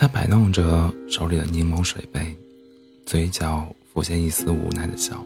[0.00, 2.34] 他摆弄着手里的柠檬水杯，
[3.04, 5.22] 嘴角浮现一丝无奈的笑，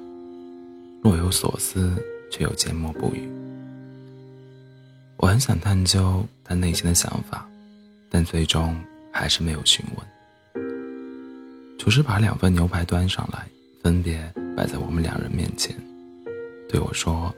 [1.00, 1.96] 若有所思，
[2.28, 3.22] 却又缄默不语。
[5.18, 7.48] 我很想探究他内心的想法，
[8.10, 8.76] 但最终
[9.12, 10.66] 还是没有询问。
[11.78, 13.46] 厨师把两份牛排端上来，
[13.80, 15.72] 分别摆在我们两人面前，
[16.68, 17.32] 对我说：“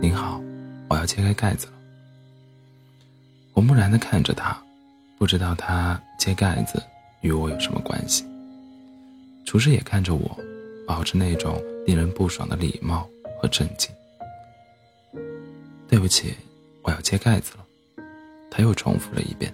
[0.00, 0.40] 您好，
[0.88, 1.72] 我要揭开盖子了。”
[3.52, 4.56] 我木然地看着他。
[5.18, 6.82] 不知道他揭盖子
[7.22, 8.24] 与我有什么关系。
[9.44, 10.38] 厨师也看着我，
[10.86, 13.08] 保持那种令人不爽的礼貌
[13.40, 13.90] 和震惊。
[15.88, 16.34] 对不起，
[16.82, 17.64] 我要揭盖子了。
[18.50, 19.52] 他又重复了一遍。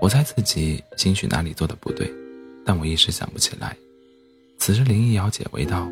[0.00, 2.12] 我猜自己兴许哪里做的不对，
[2.64, 3.76] 但我一时想不起来。
[4.58, 5.88] 此时林一瑶解围道：“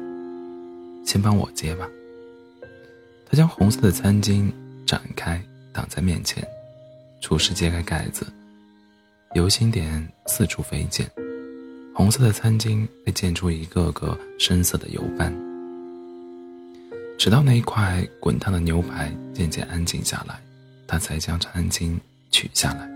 [1.07, 1.89] 先帮我揭吧。”
[3.29, 4.51] 他将红色的餐巾
[4.87, 6.47] 展开挡在面前。
[7.27, 8.25] 厨师揭开盖子，
[9.35, 11.11] 油星点四处飞溅，
[11.93, 15.35] 红色的餐巾被溅出一个个深色的油斑。
[17.19, 20.41] 直到那一块滚烫的牛排渐渐安静下来，
[20.87, 21.99] 他才将餐巾
[22.31, 22.89] 取下来。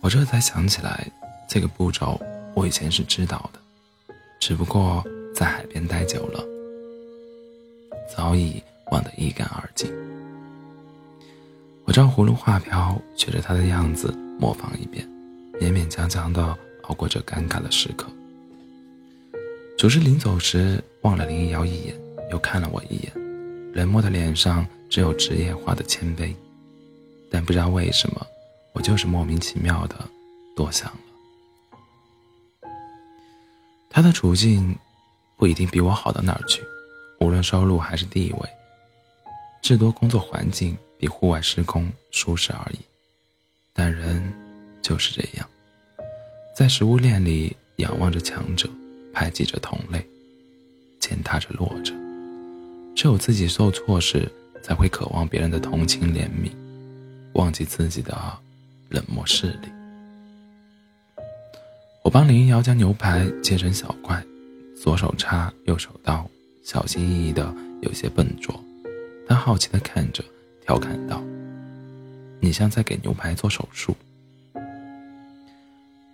[0.00, 1.04] 我这才想起来，
[1.48, 2.20] 这个步骤
[2.54, 6.40] 我以前是知道的，只不过在海边待久了，
[8.16, 9.92] 早已忘得一干二净。
[11.92, 15.06] 我照葫芦画瓢，学着他的样子模仿一遍，
[15.60, 18.06] 勉勉强强的熬过这尴尬的时刻。
[19.76, 21.94] 厨师临走时望了林一瑶一眼，
[22.30, 23.12] 又看了我一眼，
[23.74, 26.34] 冷漠的脸上只有职业化的谦卑。
[27.30, 28.26] 但不知道为什么，
[28.72, 29.94] 我就是莫名其妙的
[30.56, 32.70] 多想了。
[33.90, 34.74] 他的处境
[35.36, 36.62] 不一定比我好到哪儿去，
[37.20, 38.48] 无论收入还是地位，
[39.60, 40.74] 至多工作环境。
[41.02, 42.78] 比户外施工舒适而已，
[43.72, 44.22] 但人
[44.80, 45.48] 就是这样，
[46.54, 48.70] 在食物链里仰望着强者，
[49.12, 50.06] 排挤着同类，
[51.00, 51.92] 践踏着弱者。
[52.94, 54.30] 只有自己受挫时，
[54.62, 56.52] 才会渴望别人的同情怜悯，
[57.32, 58.16] 忘记自己的
[58.88, 59.68] 冷漠势力。
[62.04, 64.24] 我帮林瑶将牛排切成小块，
[64.80, 66.30] 左手叉，右手刀，
[66.62, 68.54] 小心翼翼的，有些笨拙。
[69.26, 70.22] 他好奇的看着。
[70.64, 71.22] 调侃道
[72.40, 73.94] ：“你像在给牛排做手术。”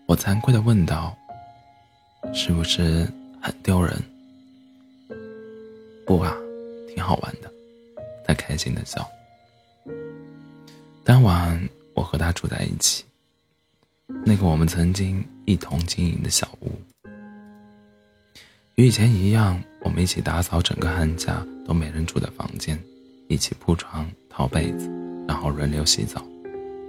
[0.07, 1.17] 我惭愧的问道
[2.33, 3.07] ：“是不是
[3.41, 3.95] 很丢人
[6.07, 6.35] ？”“不啊，
[6.89, 7.53] 挺好玩的。”
[8.27, 9.07] 他开心的笑。
[11.05, 13.05] 当晚，我和他住在一起，
[14.25, 16.71] 那个我们曾经一同经营的小屋，
[18.75, 22.79] 与以前一样，我们一起打扫整个寒假都没人住的房间，
[23.29, 24.09] 一起铺床。
[24.31, 24.89] 套被子，
[25.27, 26.25] 然后轮流洗澡，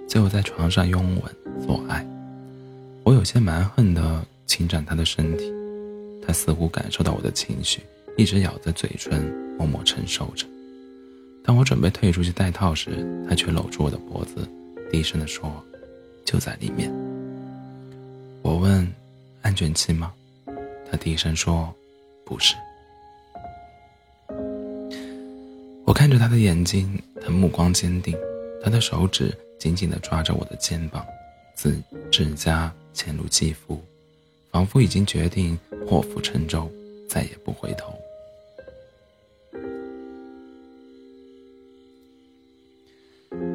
[0.07, 2.05] 最后在床上拥吻做爱。
[3.03, 5.51] 我有些蛮横的侵占他的身体，
[6.23, 7.81] 他似乎感受到我的情绪，
[8.17, 9.19] 一直咬着嘴唇，
[9.57, 10.45] 默默承受着。
[11.44, 14.47] 当我准备退出去戴套时，他却搂住我的脖子，
[14.91, 15.51] 低声地说
[16.23, 16.94] ：“就在里面。”
[18.44, 18.88] 我问
[19.41, 20.13] ：“安全期吗？”
[20.91, 21.73] 他低声说
[22.23, 22.53] ：“不是。”
[26.00, 28.18] 看着他的眼睛，他目光坚定，
[28.64, 31.06] 他的手指紧紧地抓着我的肩膀，
[31.54, 31.78] 自
[32.10, 33.84] 指甲嵌入肌肤，
[34.50, 36.72] 仿佛已经决定破釜沉舟，
[37.10, 37.94] 再也不回头。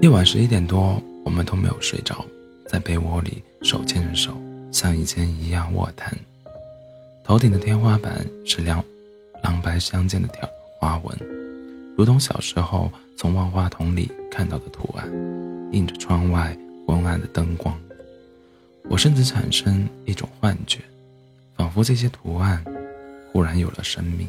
[0.02, 2.22] 夜晚十一点多，我们都没有睡着，
[2.68, 4.36] 在被窝里手牵着手，
[4.70, 6.14] 像以前一样卧谈。
[7.24, 8.84] 头顶的天花板是两
[9.42, 10.46] 蓝白相间的条
[10.78, 11.33] 花纹。
[11.96, 15.08] 如同小时候从万花筒里看到的图案，
[15.72, 16.56] 映着窗外
[16.86, 17.78] 昏暗的灯光。
[18.90, 20.80] 我甚至产生一种幻觉，
[21.56, 22.62] 仿佛这些图案
[23.32, 24.28] 忽然有了生命，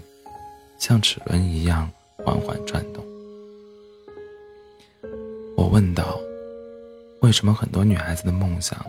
[0.78, 1.90] 像齿轮一样
[2.24, 3.04] 缓缓转动。
[5.58, 6.20] 我问道
[7.22, 8.80] ：“为什么很多女孩子的梦想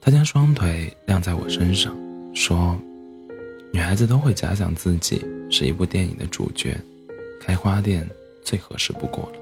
[0.00, 1.92] 他将双腿晾在我身上，
[2.32, 2.78] 说。
[3.72, 6.78] 女孩子都会假想自己是一部电影的主角，
[7.40, 8.08] 开花店
[8.44, 9.38] 最合适不过了。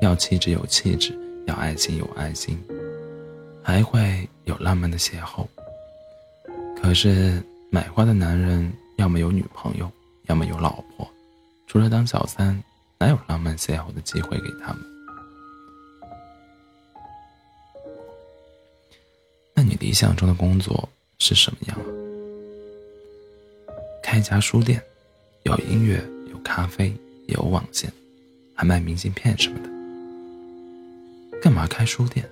[0.00, 1.12] 要气质有气质，
[1.46, 2.56] 要爱心有爱心，
[3.62, 5.44] 还会有浪漫的邂逅。
[6.80, 9.90] 可是买花的男人要么有女朋友，
[10.26, 11.08] 要么有老婆，
[11.66, 12.62] 除了当小三，
[12.98, 14.82] 哪有浪漫邂逅的机会给他们？
[19.54, 22.05] 那你理想中的工作是什么样啊？
[24.16, 24.82] 开家书店，
[25.42, 26.90] 有音乐，有咖啡，
[27.26, 27.92] 有网线，
[28.54, 29.68] 还卖明信片什么的。
[31.42, 32.26] 干嘛开书店？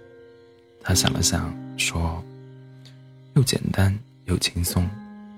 [0.81, 2.25] 他想了想，说
[3.37, 3.95] ：“又简单
[4.25, 4.89] 又轻松，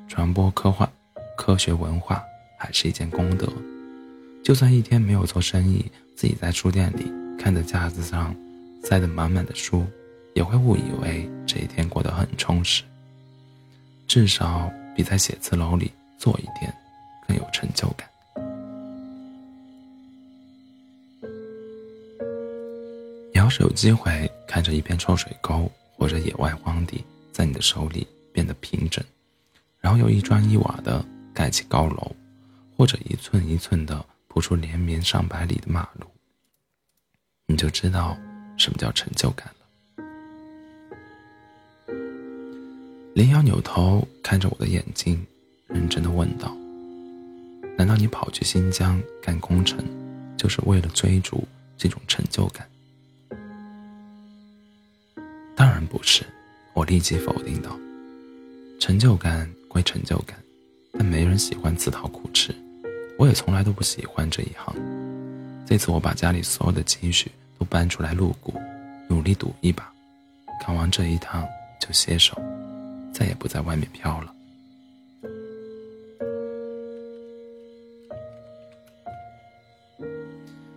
[0.07, 0.89] 传播科幻、
[1.37, 2.23] 科学文化
[2.57, 3.53] 还是一件功德。
[4.45, 5.85] 就算一天没有做生意，
[6.15, 8.33] 自己在书店里看着架子上
[8.85, 9.85] 塞得满满的书，
[10.37, 12.85] 也会误以为这一天过得很充实。
[14.07, 16.75] 至少比在写字楼里做一点
[17.27, 18.09] 更有成就感。”
[23.33, 29.05] 你要是有机会看着一片臭水沟或者野外荒地在你的手里变得平整，
[29.79, 31.05] 然后又一砖一瓦的
[31.35, 32.17] 盖起高楼，
[32.77, 36.07] 或者一寸一寸的铺出连绵上百里的马路，
[37.47, 38.17] 你就知道
[38.57, 39.53] 什么叫成就感了。
[43.15, 45.27] 林瑶扭头看着我的眼睛，
[45.77, 46.57] 认真的问道
[47.77, 49.85] ：“难道你跑去新疆干工程，
[50.35, 51.47] 就是为了追逐
[51.77, 52.67] 这种成就感？”
[55.55, 56.25] 当然不是，
[56.73, 57.79] 我立即否定道。
[58.81, 60.39] 成就感归成就感，
[60.93, 62.55] 但没人喜欢自讨苦吃，
[63.19, 64.75] 我也从来都不喜欢这一行。
[65.67, 68.55] 这次我把家里所有的积蓄都搬出来入股，
[69.09, 69.93] 努力赌一把，
[70.65, 71.47] 干完这一趟
[71.79, 72.35] 就歇手，
[73.13, 74.33] 再也不在外面飘了。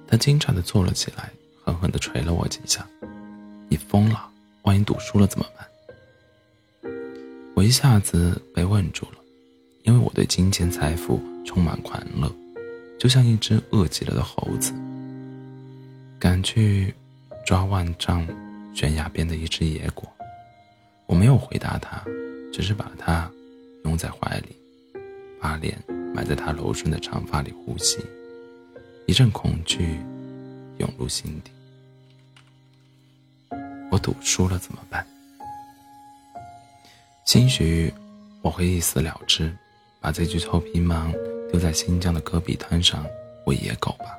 [0.10, 1.30] 他惊诧地坐了起来，
[1.64, 2.84] 狠狠地捶了我几下
[3.70, 4.28] ：“你疯了！”
[4.64, 6.92] 万一赌输了怎么办？
[7.54, 9.20] 我一下子被问住了，
[9.84, 12.28] 因为我对金钱财富充满狂热，
[13.00, 14.74] 就像一只饿极了的猴子，
[16.18, 16.92] 赶去
[17.46, 18.28] 抓万丈
[18.74, 20.12] 悬崖边的一只野果。
[21.06, 22.04] 我没有回答他，
[22.52, 23.30] 只是把他
[23.86, 24.56] 拥在怀里，
[25.40, 25.78] 把脸
[26.16, 28.00] 埋在他柔顺的长发里呼吸，
[29.10, 30.00] 一阵恐惧
[30.78, 31.50] 涌入心底。
[33.90, 35.04] 我赌输了怎么办？
[37.26, 37.92] 兴许
[38.44, 39.52] 我会一死了之，
[40.00, 41.12] 把这具臭皮囊
[41.50, 43.04] 丢在新疆的戈壁滩上
[43.48, 44.16] 喂野狗吧。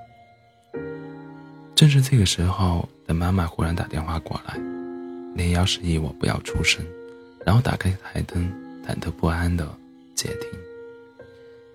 [1.76, 4.58] 正是这个时候，等妈妈忽然打电话过来，
[5.36, 6.84] 连瑶示意我不要出声，
[7.46, 8.52] 然后打开台灯，
[8.84, 9.64] 忐忑不安的
[10.16, 10.50] 接听。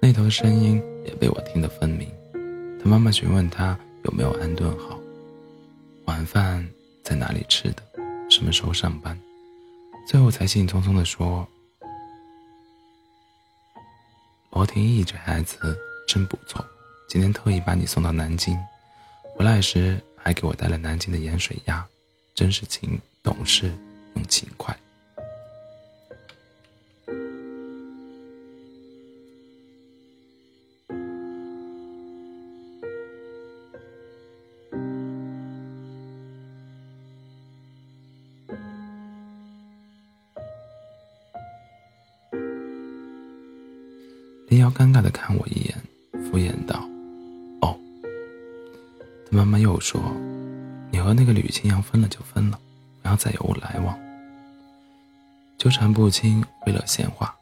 [0.02, 2.10] 那头的声音也被我听得分明。
[2.88, 5.00] 妈妈询问他有没有安顿好，
[6.06, 6.64] 晚饭。
[7.04, 7.84] 在哪里吃的？
[8.30, 9.20] 什么时候上班？
[10.08, 11.48] 最后才兴冲冲地说
[14.52, 15.78] ：“罗廷义这孩子
[16.08, 16.64] 真不错，
[17.10, 18.58] 今天特意把你送到南京，
[19.36, 21.86] 回来时还给我带了南京的盐水鸭，
[22.34, 23.72] 真是情懂事
[24.16, 24.48] 用情
[45.48, 45.76] 一眼，
[46.26, 46.88] 敷衍道
[47.62, 47.78] ：“哦。”
[49.30, 50.02] 他慢慢又说
[50.92, 52.60] ：“你和那个吕清扬分了就分了，
[53.02, 53.98] 不要再有来往，
[55.58, 57.36] 纠缠不清，为了闲话。”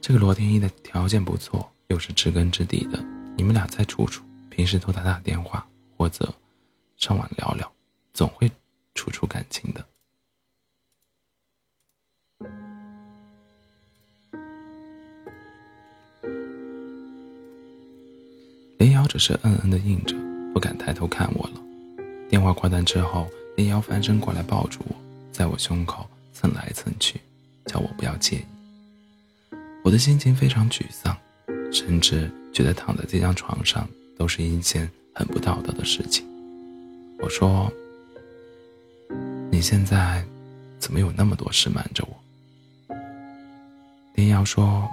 [0.00, 2.98] 这个罗天一的条件不错，又是知根知底的，
[3.36, 5.64] 你们俩再处处，平时多打打电话，
[5.96, 6.34] 或者
[6.96, 7.72] 上网聊聊。
[8.12, 8.50] 总会
[9.02, 9.84] 处处感情的。
[18.78, 20.14] 林瑶只是嗯嗯的应着，
[20.54, 21.60] 不敢抬头看我了。
[22.30, 24.94] 电话挂断之后，林瑶翻身过来抱住我，
[25.32, 27.20] 在我胸口蹭来蹭去，
[27.66, 29.56] 叫我不要介意。
[29.82, 31.16] 我的心情非常沮丧，
[31.72, 36.24] 甚至觉得躺在这张床上都是一件很不道德的事情。
[37.18, 37.68] 我说。
[39.52, 40.24] 你现在
[40.78, 42.96] 怎么有那么多事瞒着我？
[44.14, 44.88] 林瑶说：“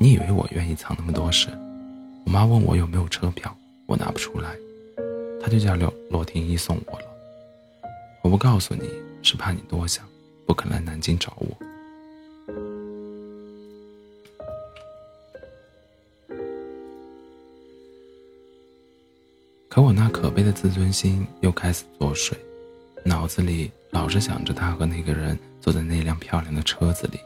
[0.00, 1.48] 你以为我愿意藏那么多事？
[2.26, 4.56] 我妈问我有没有车票，我拿不出来，
[5.40, 7.06] 她就叫罗罗廷一送我了。
[8.20, 8.90] 我不告诉你
[9.22, 10.04] 是怕你多想，
[10.44, 11.46] 不肯来南京找我。
[19.68, 22.34] 可我那可悲的自尊心又开始作祟，
[23.04, 27.20] 脑子里……”老是想着他和那个人坐在那辆漂亮的车子里，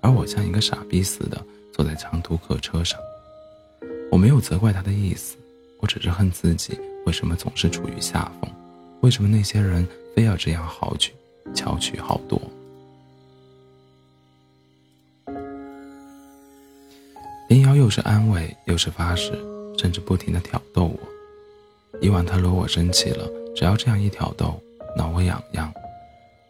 [0.00, 2.98] 而我像一个傻逼似的坐在长途客车上。
[4.10, 5.36] 我没有责怪他的意思，
[5.80, 8.50] 我只是恨自己为什么总是处于下风，
[9.02, 9.86] 为什么那些人
[10.16, 11.12] 非要这样豪取、
[11.54, 12.40] 巧取豪夺。
[17.50, 19.30] 林瑶又是安慰，又是发誓，
[19.76, 20.98] 甚至不停的挑逗我。
[22.00, 24.58] 以往他惹我生气了，只要这样一挑逗，
[24.96, 25.72] 挠我痒痒，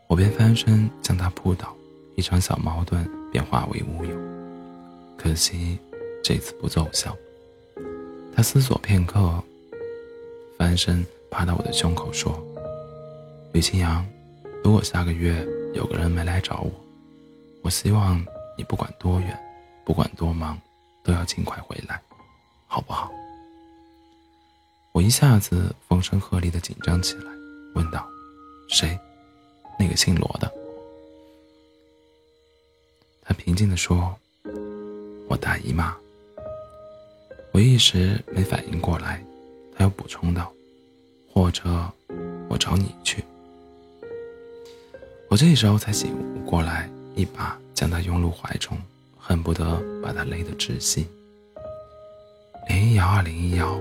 [0.07, 1.75] 我便翻身将他扑倒，
[2.17, 4.17] 一场小矛盾便化为乌有。
[5.17, 5.79] 可惜
[6.23, 7.17] 这次不奏效。
[8.35, 9.43] 他思索片刻，
[10.59, 12.43] 翻身趴到我的胸口说
[13.53, 14.05] ：“吕清扬，
[14.63, 16.71] 如果下个月有个人没来找我，
[17.63, 18.25] 我希望
[18.59, 19.39] 你不管多远，
[19.85, 20.59] 不管多忙，
[21.03, 22.01] 都要尽快回来，
[22.67, 23.11] 好不好？”
[24.93, 27.31] 我一下子风声鹤唳的紧张起来，
[27.75, 28.07] 问道
[28.69, 28.99] ：“谁？
[29.79, 30.53] 那个姓罗的？”
[33.23, 34.15] 他平静的说
[35.29, 35.97] ：“我大姨妈。”
[37.53, 39.25] 我一时没反应过来，
[39.77, 40.53] 他又补充道
[41.33, 41.63] ：“或者
[42.49, 43.25] 我找你去。”
[45.31, 48.77] 我这时候才醒悟过来，一把将他拥入怀中，
[49.19, 51.07] 恨不得把他勒得窒息。
[52.69, 53.81] 林一瑶啊，林一瑶。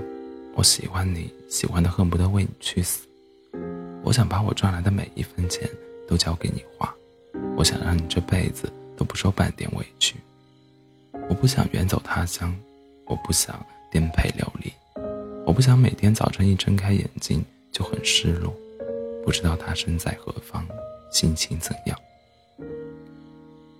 [0.56, 3.06] 我喜欢你，喜欢的恨不得为你去死。
[4.04, 5.68] 我想把我赚来的每一分钱
[6.06, 6.94] 都交给你花，
[7.56, 10.14] 我想让你这辈子都不受半点委屈。
[11.28, 12.54] 我不想远走他乡，
[13.06, 14.70] 我不想颠沛流离，
[15.46, 17.42] 我不想每天早晨一睁开眼睛
[17.72, 18.54] 就很失落，
[19.24, 20.66] 不知道他身在何方，
[21.10, 21.98] 心情怎样。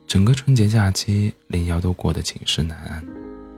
[0.07, 3.05] 整个春节假期，林瑶都过得寝食难安。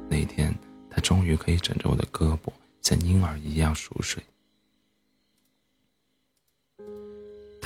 [0.08, 0.52] 那天，
[0.90, 2.50] 他终于可以枕着我的胳膊。
[2.82, 4.23] 像婴儿一样熟睡，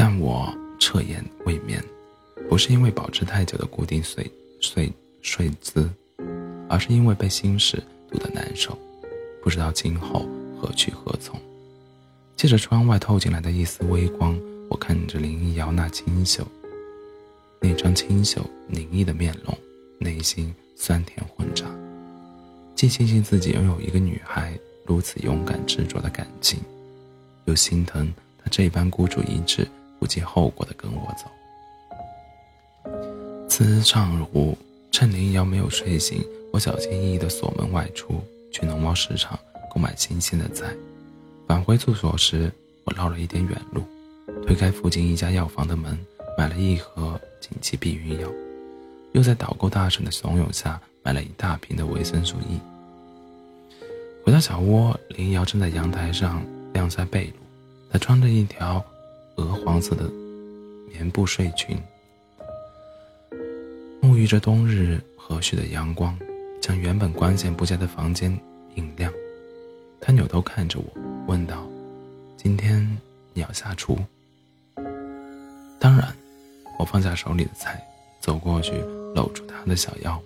[0.03, 1.79] 但我彻夜未眠，
[2.49, 4.27] 不是因为保持太久的固定睡
[4.59, 4.91] 睡
[5.21, 5.91] 睡姿，
[6.71, 7.77] 而是因为被心事
[8.11, 8.79] 堵得难受，
[9.43, 10.27] 不知道今后
[10.59, 11.39] 何去何从。
[12.35, 14.35] 借着窗外透进来的一丝微光，
[14.71, 16.49] 我看着林一瑶那清秀、
[17.61, 19.55] 那张清秀凝毅的面容，
[19.99, 21.67] 内心酸甜混杂，
[22.75, 24.59] 既庆幸自己拥有一个女孩。
[24.87, 26.59] 如此勇敢执着的感情，
[27.45, 28.11] 又心疼
[28.43, 29.69] 她这般孤注一掷、
[30.01, 31.31] 不计后果的跟我走。
[33.47, 34.57] 次日上午，
[34.91, 39.39] 趁林瑶没有睡醒，我小心翼翼地锁门外出，去农贸市场
[39.73, 40.75] 购买新鲜的菜。
[41.47, 42.51] 返回住所时，
[42.85, 43.83] 我绕了一点远路，
[44.47, 45.99] 推开附近一家药房的门，
[46.39, 48.29] 买了一盒紧急避孕药，
[49.13, 52.59] 又在导购大婶的怂恿下，买了一大瓶的维生素 E。
[54.25, 56.43] 回到小窝，林瑶正在阳台上
[56.73, 57.33] 晾晒被褥。
[57.93, 58.85] 她穿着一条
[59.41, 60.11] 鹅黄色的
[60.89, 61.77] 棉布睡裙，
[64.03, 66.19] 沐浴着冬日和煦的阳光，
[66.61, 68.39] 将原本光线不佳的房间
[68.75, 69.13] 映亮。
[70.01, 71.67] 他扭头看着我，问道
[72.37, 72.81] ：“今天
[73.33, 73.99] 你要下厨
[75.81, 76.13] ？”“当然。”
[76.79, 77.79] 我放下手里的菜，
[78.23, 78.73] 走过去
[79.15, 80.19] 搂住她的小腰，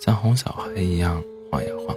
[0.00, 1.96] 像哄小孩一样晃呀晃。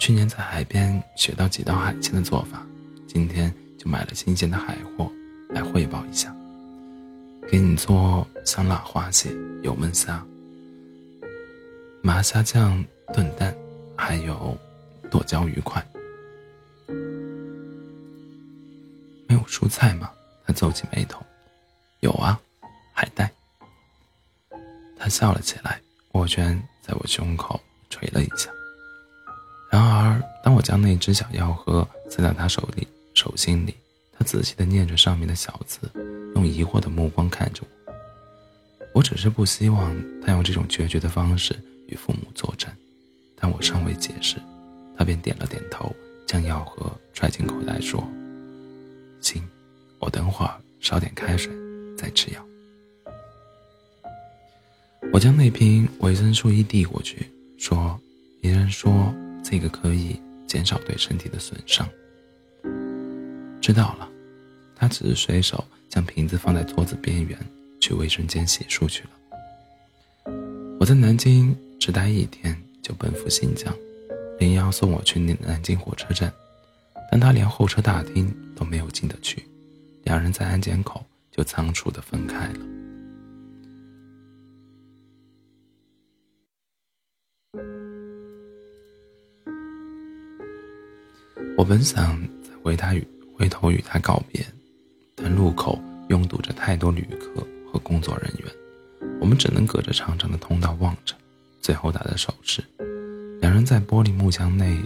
[0.00, 2.66] 去年在海边学到几道海鲜的做法，
[3.06, 5.10] 今天就买了新鲜的海货
[5.48, 6.32] 来汇报一下。
[7.50, 9.30] 给你做香辣花蟹、
[9.62, 10.24] 油焖虾、
[12.00, 13.52] 麻虾酱炖蛋，
[13.96, 14.56] 还有
[15.10, 15.84] 剁椒鱼块。
[19.26, 20.08] 没有蔬菜吗？
[20.46, 21.20] 他皱起眉头。
[21.98, 22.40] 有啊，
[22.92, 23.28] 海带。
[24.96, 25.80] 他笑了起来，
[26.12, 27.60] 握拳在我胸口
[27.90, 28.48] 捶了一下。
[29.72, 32.86] 然而，当我将那只小药盒塞到他手里
[33.22, 33.76] 手心里，
[34.12, 35.88] 他仔细地念着上面的小字，
[36.34, 37.92] 用疑惑的目光看着我。
[38.92, 41.54] 我只是不希望他用这种决绝的方式
[41.86, 42.76] 与父母作战，
[43.36, 44.38] 但我尚未解释，
[44.98, 45.94] 他便点了点头，
[46.26, 48.04] 将药盒揣进口袋，说
[49.22, 49.40] ：“行，
[50.00, 51.52] 我等会儿烧点开水
[51.96, 52.44] 再吃药。”
[55.14, 57.96] 我将那瓶维生素 E 递过去，说
[58.42, 59.14] ：“医生说。”
[59.44, 61.86] 这个可以减少对身体的损伤。
[63.62, 64.08] 知道了，
[64.74, 67.38] 他只是随手将瓶子放在桌子边缘，
[67.80, 69.10] 去卫生间洗漱去了。
[70.80, 73.72] 我在南京只待一天，就奔赴新疆。
[74.40, 76.32] 林瑶送我去南京火车站，
[77.08, 79.46] 但他连候车大厅都没有进得去，
[80.02, 82.58] 两人在安检口就仓促地分开了。
[91.56, 93.06] 我本想再回他与
[93.42, 94.40] 回头与他告别，
[95.16, 95.76] 但路口
[96.10, 98.48] 拥堵着太多旅客和工作人员，
[99.20, 101.12] 我们只能隔着长长的通道望着，
[101.60, 102.62] 最后打的手势。
[103.40, 104.78] 两人在玻璃幕墙内，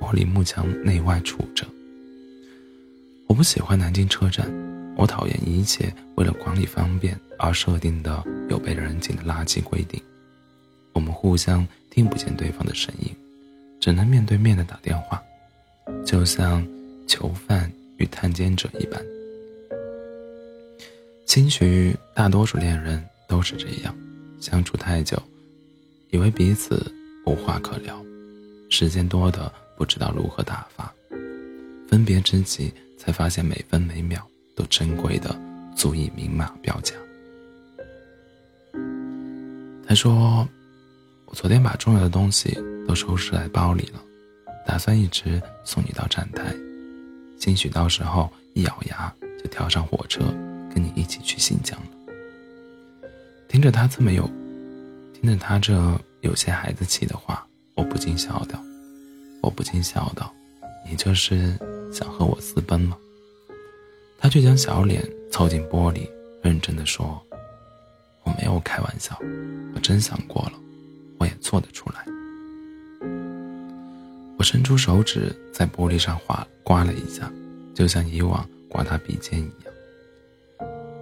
[0.00, 1.66] 玻璃幕墙内外处着。
[3.26, 4.50] 我不喜欢南京车站，
[4.96, 10.00] 我讨厌一切为了管理方便而设定的有悖人情的垃圾规定。
[10.94, 13.14] 我们互相听不见对方的声音，
[13.78, 15.22] 只能面对面的打电话，
[16.06, 16.66] 就像
[17.06, 19.00] 囚犯与探监者一般。
[21.26, 23.96] 兴许大多数恋人都是这样，
[24.40, 25.20] 相处太久，
[26.10, 26.92] 以为彼此
[27.26, 28.00] 无话可聊，
[28.70, 30.92] 时间多的不知道如何打发，
[31.88, 35.34] 分别之际才发现每分每秒都珍贵的
[35.74, 36.94] 足以明码标价。
[39.86, 40.48] 他说
[41.26, 42.56] ：“我昨天把重要的东西
[42.86, 44.00] 都收拾在包里了，
[44.66, 46.54] 打算一直送你到站台，
[47.44, 50.22] 兴许到时候一咬牙就跳上火车。”
[50.74, 51.86] 跟你一起去新疆了。
[53.48, 54.28] 听着他这么有，
[55.12, 55.72] 听着他这
[56.22, 58.60] 有些孩子气的话，我不禁笑道
[59.40, 60.34] ：“我不禁笑道，
[60.84, 61.56] 你就是
[61.92, 62.96] 想和我私奔吗？”
[64.18, 66.10] 他却将小脸凑近玻璃，
[66.42, 67.24] 认真的说
[68.26, 69.16] ：“我没有开玩笑，
[69.76, 70.54] 我真想过了，
[71.20, 72.04] 我也做得出来。”
[74.44, 77.32] 伸出手指在玻璃上划刮了一下，
[77.74, 79.72] 就像以往刮他鼻尖一样。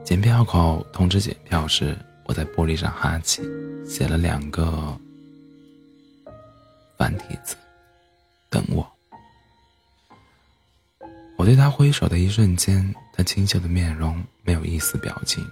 [0.04, 3.42] 检票口通知检票时，我在玻璃上哈气，
[3.86, 4.96] 写了两个
[6.96, 7.56] 繁体字
[8.48, 8.88] ：“等我。”
[11.36, 15.44] 我对他挥手的一瞬间，他清秀的面容没有一丝表情，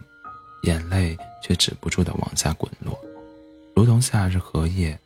[0.62, 2.96] 眼泪却止不住的往下滚落，
[3.74, 4.98] 如同夏日荷叶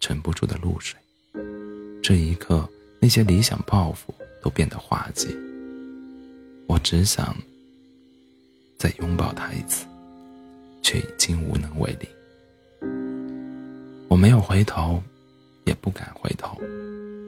[0.00, 0.98] 沉不住的露水。
[2.02, 2.68] 这一刻，
[3.00, 5.28] 那些理想抱负都变得滑稽。
[6.66, 7.34] 我只想。
[8.78, 9.86] 再拥抱他一次，
[10.82, 12.08] 却已经无能为力。
[14.08, 15.00] 我没有回头，
[15.66, 16.60] 也不敢回头，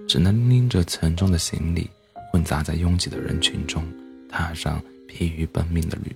[0.08, 1.88] 只能拎着沉重的行李，
[2.32, 3.84] 混杂在拥挤的人群中，
[4.28, 6.12] 踏上疲于奔命的旅，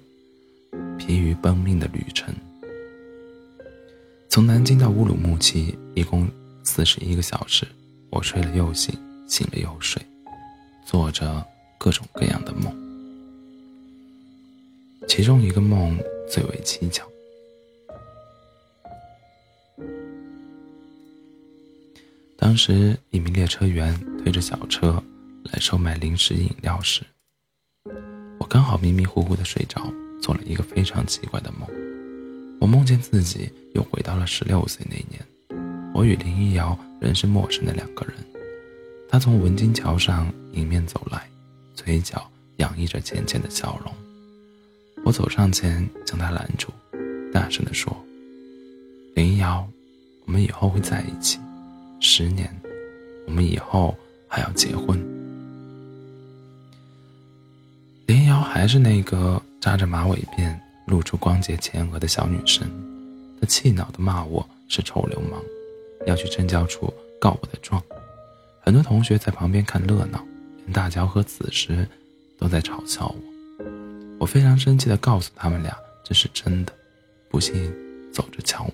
[0.99, 2.35] 疲于奔命的旅程。
[4.29, 6.29] 从南京到乌鲁木齐，一共
[6.65, 7.65] 四十一个小时，
[8.11, 8.95] 我睡了又醒，
[9.27, 10.01] 醒了又睡，
[10.85, 11.47] 做着
[11.79, 12.75] 各种各样的梦。
[15.07, 17.07] 其中一个梦最为蹊跷。
[22.37, 25.03] 当时，一名列车员推着小车
[25.45, 27.03] 来售卖零食饮料时，
[28.39, 29.93] 我刚好迷迷糊糊的睡着，
[30.23, 31.69] 做了一个非常奇怪的梦。
[32.61, 38.15] 我梦见自己又回到了十六岁那年，我与林一瑶仍是陌生的两个人。
[39.09, 41.27] 他从文津桥上迎面走来，
[41.75, 43.95] 嘴角洋溢着浅浅的笑容。
[45.05, 46.69] 我走上前将他拦住，
[47.33, 47.97] 大声地说
[49.15, 49.67] ：“林瑶，
[50.27, 51.39] 我们以后会在一起，
[52.01, 52.55] 十年，
[53.27, 54.99] 我们以后还要结婚。”
[58.07, 60.55] 林瑶还是那个扎着马尾辫、
[60.87, 62.69] 露出光洁前额的小女生，
[63.41, 65.41] 她气恼地骂我是臭流氓，
[66.09, 67.83] 要去政教处告我的状。
[68.61, 70.25] 很多同学在旁边看热闹，
[70.65, 71.87] 连大乔和子时
[72.39, 73.65] 都在嘲笑我。
[74.19, 76.73] 我非常生气地告诉他们俩：“这是真的，
[77.31, 77.73] 不信
[78.13, 78.69] 走着瞧。”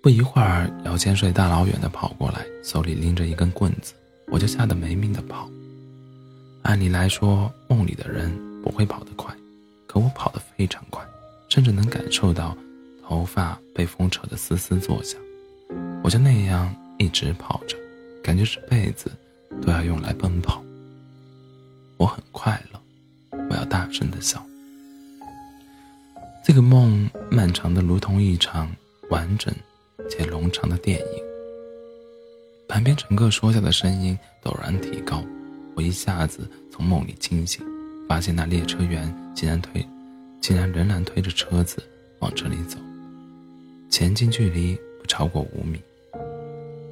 [0.00, 3.94] 不一会儿，姚千岁大老远地跑过来，手里拎着一根棍子，
[4.28, 5.48] 我就吓得没命地跑。
[6.62, 9.34] 按理来说，梦里的人不会跑得快，
[9.86, 11.04] 可我跑得非常快，
[11.48, 12.56] 甚至能感受到
[13.06, 15.20] 头发被风扯得嘶嘶作响。
[16.02, 17.76] 我就那样一直跑着，
[18.22, 19.10] 感觉这辈子
[19.64, 20.62] 都要用来奔跑。
[21.96, 22.80] 我很快乐。
[23.48, 24.44] 我要大声的笑。
[26.44, 28.70] 这个梦漫长的如同一场
[29.10, 29.54] 完整
[30.10, 31.22] 且冗长的电影。
[32.68, 35.22] 旁边乘客说笑的声音陡然提高，
[35.74, 37.64] 我一下子从梦里惊醒，
[38.08, 39.86] 发现那列车员竟然推，
[40.40, 41.82] 竟然仍然推着车子
[42.20, 42.78] 往这里走，
[43.90, 45.80] 前进距离不超过五米。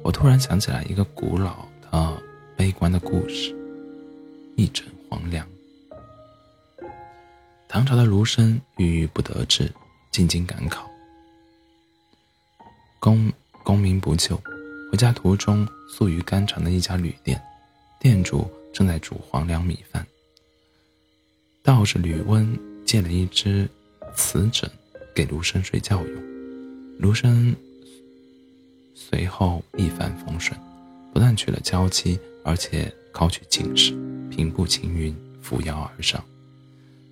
[0.03, 2.21] 我突然想起来一个古老的
[2.55, 3.55] 悲观的故事，
[4.55, 5.47] 一枕黄粱。
[7.67, 9.71] 唐朝的儒生郁郁不得志，
[10.11, 10.89] 进京赶考，
[12.99, 13.31] 功
[13.63, 14.35] 功名不就。
[14.91, 17.41] 回家途中，宿于甘城的一家旅店，
[17.97, 20.05] 店主正在煮黄粱米饭。
[21.63, 23.69] 道士吕温借了一只
[24.13, 24.69] 瓷枕
[25.15, 26.23] 给卢生睡觉用，
[26.99, 27.55] 卢生
[28.93, 30.59] 随后一帆风顺，
[31.13, 33.91] 不但娶了娇妻，而且考取进士，
[34.29, 36.23] 平步青云，扶摇而上。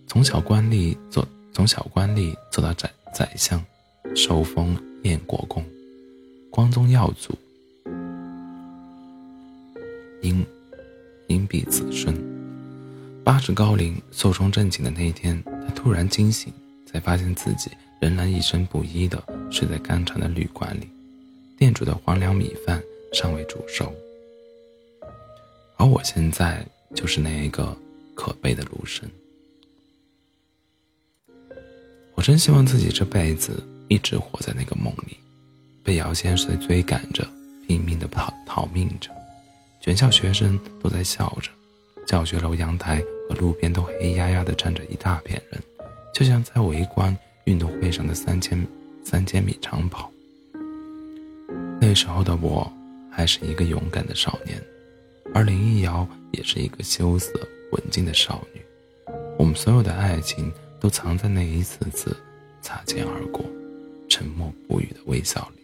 [0.08, 3.64] 从小官吏做，从小官吏做到宰宰相，
[4.16, 5.64] 受封燕国公，
[6.50, 7.38] 光宗耀祖，
[10.22, 10.46] 因
[11.28, 12.16] 因必子孙。
[13.24, 16.52] 八十高龄寿终正寝的那一天，他突然惊醒，
[16.86, 20.88] 才发现自己仍然一身布衣的睡在干柴的旅馆里，
[21.60, 23.94] 店主的黄粱米饭尚未煮熟。
[25.76, 27.76] 而我现在就是那一个
[28.16, 29.06] 可悲的卢生。
[32.16, 35.18] 我真希望自己这辈子一直活在那个梦里，
[35.84, 37.28] 被姚先生追赶着，
[37.68, 39.10] 拼命的逃逃命着，
[39.82, 41.52] 全校学生都在笑着，
[42.08, 45.62] 教学楼阳台和路边都黑压压的站着一大片人，
[46.14, 48.66] 就像在围观运动会上的三千
[49.04, 50.10] 三千米长跑。
[51.82, 52.72] 那时候的我
[53.10, 54.62] 还是一个勇敢的少年，
[55.34, 57.32] 而林忆瑶也是一个羞涩
[57.72, 58.62] 文静的少女，
[59.38, 60.52] 我们所有的爱情。
[60.82, 62.16] 都藏在那一次次
[62.62, 63.44] 擦肩而过、
[64.08, 65.59] 沉默不语的微笑里。